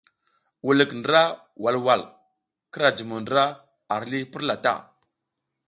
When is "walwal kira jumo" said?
1.63-3.15